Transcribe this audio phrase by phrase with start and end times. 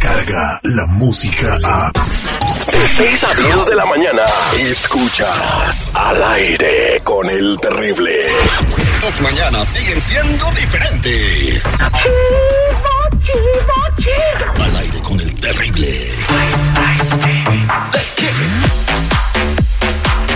[0.00, 1.92] Llega la música a.
[1.92, 4.24] De 6 a 10 de la mañana.
[4.60, 8.26] Escuchas al aire con el terrible.
[9.00, 11.64] Tus mañanas siguen siendo diferentes.
[14.60, 16.10] Al aire con el terrible.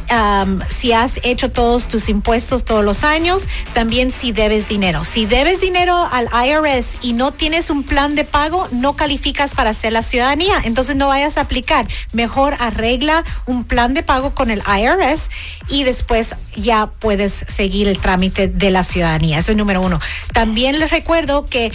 [0.69, 5.03] si has hecho todos tus impuestos todos los años, también si debes dinero.
[5.03, 9.71] Si debes dinero al IRS y no tienes un plan de pago, no calificas para
[9.71, 10.61] hacer la ciudadanía.
[10.63, 11.87] Entonces no vayas a aplicar.
[12.13, 15.29] Mejor arregla un plan de pago con el IRS
[15.69, 19.39] y después ya puedes seguir el trámite de la ciudadanía.
[19.39, 19.99] Eso es número uno.
[20.33, 21.71] También les recuerdo que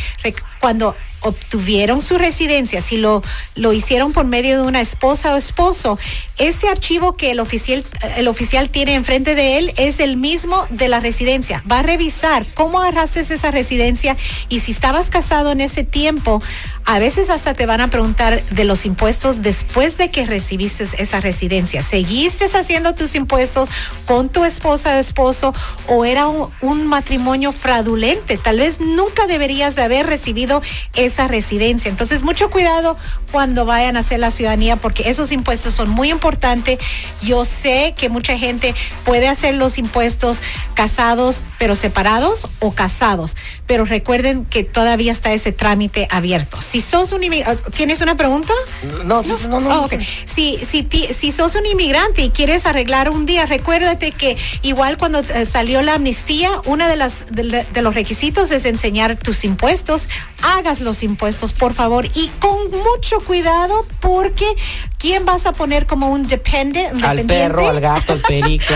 [0.61, 3.23] cuando obtuvieron su residencia, si lo,
[3.55, 5.99] lo hicieron por medio de una esposa o esposo,
[6.39, 7.85] este archivo que el oficial,
[8.17, 11.63] el oficial tiene enfrente de él es el mismo de la residencia.
[11.71, 14.17] Va a revisar cómo agarraste esa residencia
[14.49, 16.43] y si estabas casado en ese tiempo,
[16.85, 21.21] a veces hasta te van a preguntar de los impuestos después de que recibiste esa
[21.21, 21.83] residencia.
[21.83, 23.69] ¿Seguiste haciendo tus impuestos
[24.07, 25.53] con tu esposa o esposo
[25.87, 28.39] o era un, matrimonio fraudulente?
[28.39, 30.63] Tal vez nunca deberías de haber recibido
[31.11, 31.91] esa residencia.
[31.91, 32.97] Entonces, mucho cuidado
[33.31, 36.79] cuando vayan a hacer la ciudadanía porque esos impuestos son muy importantes.
[37.23, 40.39] Yo sé que mucha gente puede hacer los impuestos
[40.75, 46.61] casados pero separados o casados, pero recuerden que todavía está ese trámite abierto.
[46.61, 48.53] Si sos un inmigrante, ¿tienes una pregunta?
[49.05, 49.81] No, no, no, no.
[49.81, 49.95] Oh, ok.
[50.25, 55.21] si, si, si sos un inmigrante y quieres arreglar un día, recuérdate que igual cuando
[55.21, 60.09] eh, salió la amnistía, una de las de, de los requisitos es enseñar tus impuestos.
[60.43, 64.47] Hagas los impuestos, por favor, y con mucho cuidado, porque
[64.99, 67.03] ¿quién vas a poner como un dependent?
[67.03, 68.65] Al perro, al gato, al perico.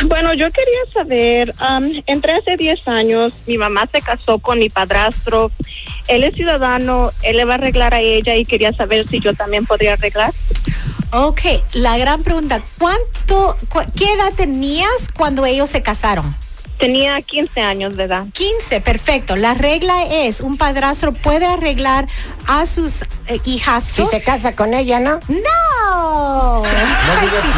[0.07, 4.69] Bueno, yo quería saber, am, entre hace 10 años mi mamá se casó con mi
[4.71, 5.51] padrastro.
[6.09, 9.35] Él es ciudadano, él le va a arreglar a ella y quería saber si yo
[9.35, 10.33] también podría arreglar.
[11.13, 11.41] Ok,
[11.75, 16.35] la gran pregunta, ¿cuánto, cu- qué edad tenías cuando ellos se casaron?
[16.79, 18.27] Tenía 15 años de edad.
[18.33, 19.37] 15, perfecto.
[19.37, 22.07] La regla es, un padrastro puede arreglar
[22.47, 24.11] a sus eh, hijastros.
[24.11, 25.21] Si se casa con ella, ¿no?
[25.29, 26.63] No.
[26.63, 27.45] No digas.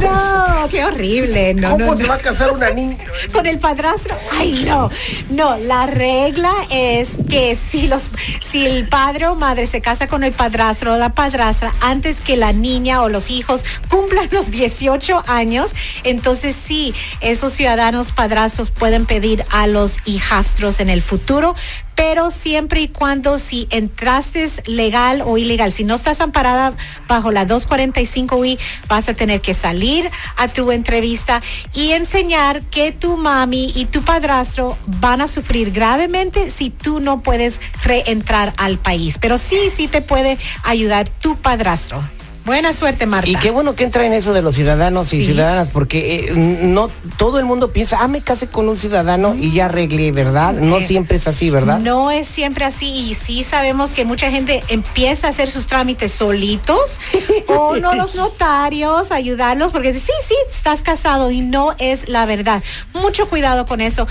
[0.00, 1.54] No, qué horrible.
[1.54, 2.08] No, ¿Cómo no, se no.
[2.10, 2.98] va a casar una niña?
[3.32, 4.16] con el padrastro.
[4.32, 4.88] Ay, no.
[5.30, 8.10] No, la regla es que si los
[8.40, 12.36] si el padre o madre se casa con el padrastro o la padrastra antes que
[12.36, 15.72] la niña o los hijos cumplan los 18 años,
[16.04, 21.54] entonces sí, esos ciudadanos padrastros pueden pedir a los hijastros en el futuro,
[21.94, 26.72] pero siempre y cuando si entraste legal o ilegal, si no estás amparada
[27.06, 28.58] bajo la 245i,
[28.88, 31.42] vas a tener que salir a tu entrevista
[31.74, 37.22] y enseñar que tu mami y tu padrastro van a sufrir gravemente si tú no
[37.22, 39.18] puedes reentrar al país.
[39.20, 42.02] Pero sí, sí te puede ayudar tu padrastro.
[42.50, 43.30] Buena suerte, Marta.
[43.30, 46.90] Y qué bueno que entra en eso de los ciudadanos y ciudadanas, porque eh, no
[47.16, 50.54] todo el mundo piensa, ah, me casé con un ciudadano y ya arreglé, ¿verdad?
[50.54, 51.78] No Eh, siempre es así, ¿verdad?
[51.78, 56.10] No es siempre así y sí sabemos que mucha gente empieza a hacer sus trámites
[56.10, 56.98] solitos
[57.46, 62.64] o no los notarios, ayudarlos porque sí, sí, estás casado y no es la verdad.
[62.94, 64.08] Mucho cuidado con eso.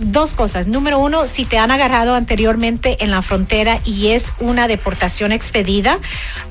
[0.00, 0.66] Dos cosas.
[0.66, 5.98] Número uno, si te han agarrado anteriormente en la frontera y es una deportación expedida,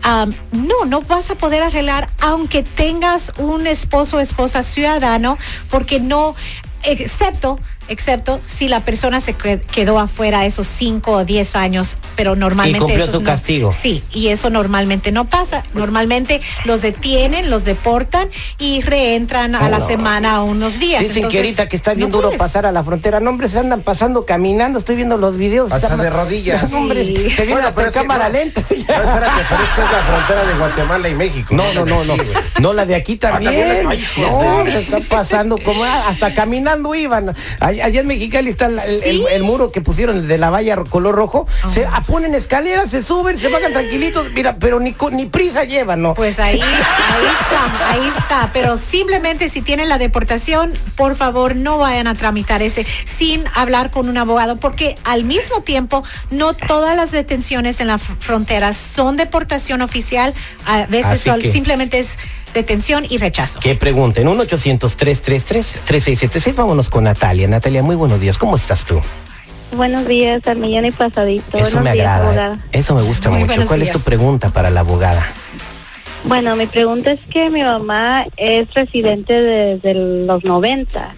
[0.03, 5.37] ah, no, no vas a poder arreglar aunque tengas un esposo o esposa ciudadano
[5.71, 6.35] porque no,
[6.83, 12.35] excepto excepto si la persona se que- quedó afuera esos cinco o diez años, pero
[12.35, 12.77] normalmente...
[12.79, 13.71] Y cumplió su no- castigo.
[13.71, 15.63] Sí, y eso normalmente no pasa.
[15.73, 18.27] Normalmente los detienen, los deportan
[18.59, 21.01] y reentran a la semana o unos días.
[21.01, 22.39] Dicen que ahorita que está bien no duro puedes.
[22.39, 25.71] pasar a la frontera, no, hombre, se andan pasando caminando, estoy viendo los videos.
[25.71, 26.71] Hasta Están- de rodillas.
[26.77, 27.15] No, hombre, Sí.
[27.29, 28.33] se viene Bueno, pero cámara no.
[28.33, 28.61] lenta.
[28.69, 31.55] No, espérate, pero es que es la frontera de Guatemala y México.
[31.55, 32.15] No, no, no, no.
[32.59, 33.53] No, la de aquí también.
[33.53, 33.87] también.
[33.89, 37.35] Ay, no, se está pasando como ah, hasta caminando iban.
[37.59, 40.75] Allá allá en Mexicali está el, el- el- el muro que pusieron de la valla
[40.89, 41.47] color rojo.
[41.74, 44.31] Se ah, ponen escaleras, se suben, se bajan tranquilitos.
[44.31, 46.13] Mira, pero ni, ni prisa llevan, ¿no?
[46.13, 48.50] Pues ahí, ahí está, ahí está.
[48.53, 53.91] Pero simplemente si tienen la deportación, por favor no vayan a tramitar ese sin hablar
[53.91, 58.73] con un abogado, porque al mismo tiempo no todas las detenciones en la fr- frontera
[58.73, 60.33] son deportación oficial.
[60.65, 62.09] A veces son- que- simplemente es
[62.57, 63.59] detención y rechazo.
[63.59, 67.48] Que pregunten, 1 800 333 3676 Vámonos con Natalia.
[67.48, 68.38] Natalia, muy buenos días.
[68.38, 69.00] ¿Cómo estás tú?
[69.75, 71.57] Buenos días, al millón y pasadito.
[71.57, 72.25] Eso Buenos me días, agrada.
[72.25, 72.56] abogada.
[72.56, 72.80] ¿eh?
[72.80, 73.65] Eso me gusta Muy mucho.
[73.68, 75.25] ¿Cuál es tu pregunta para la abogada?
[76.24, 81.13] Bueno, mi pregunta es que mi mamá es residente desde los 90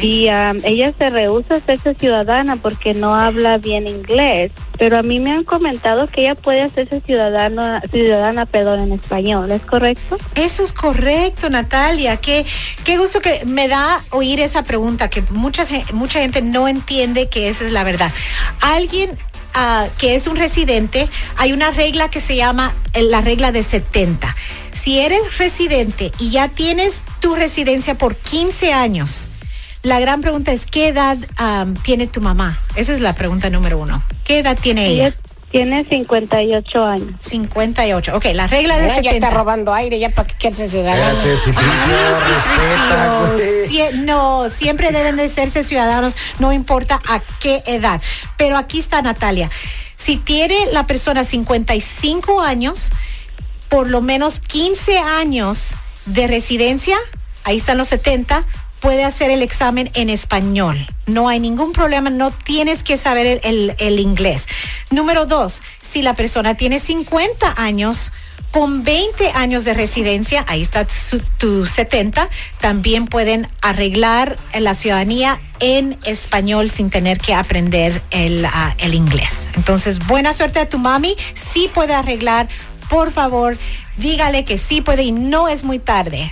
[0.00, 5.02] y am, ella se rehúsa a hacerse ciudadana porque no habla bien inglés, pero a
[5.02, 10.18] mí me han comentado que ella puede hacerse ciudadana, ciudadana, perdón, en español, ¿es correcto?
[10.34, 12.16] Eso es correcto, Natalia.
[12.16, 12.44] Qué,
[12.84, 17.48] qué gusto que me da oír esa pregunta, que mucha, mucha gente no entiende que
[17.48, 18.10] esa es la verdad.
[18.60, 19.10] Alguien
[19.54, 23.62] ah, que es un residente, hay una regla que se llama eh, la regla de
[23.62, 24.34] 70.
[24.72, 29.28] Si eres residente y ya tienes tu residencia por 15 años,
[29.82, 31.16] la gran pregunta es, ¿qué edad
[31.82, 32.58] tiene tu mamá?
[32.76, 34.02] Esa es la pregunta número uno.
[34.24, 35.08] ¿Qué edad tiene ella?
[35.08, 35.16] Ella
[35.50, 37.14] tiene 58 años.
[37.18, 38.16] 58.
[38.16, 39.02] Ok, la regla de Ah, 70.
[39.02, 41.18] ya está robando aire, ya para que quieres ciudadano.
[44.04, 48.00] No, siempre deben de serse ciudadanos, no importa a qué edad.
[48.36, 49.50] Pero aquí está Natalia.
[49.96, 52.90] Si tiene la persona 55 años,
[53.68, 55.74] por lo menos 15 años
[56.06, 56.96] de residencia,
[57.44, 58.42] ahí están los 70,
[58.82, 60.76] puede hacer el examen en español.
[61.06, 64.46] No hay ningún problema, no tienes que saber el, el- inglés.
[64.90, 68.10] Número dos, si la persona tiene 50 años,
[68.50, 70.84] con 20 años de residencia, ahí está
[71.38, 72.28] tu 70,
[72.60, 79.48] también pueden arreglar la ciudadanía en español sin tener que aprender el, ah, el inglés.
[79.54, 82.48] Entonces, buena suerte a tu mami, sí puede arreglar,
[82.92, 83.56] por favor,
[83.96, 86.30] dígale que sí puede y no es muy tarde.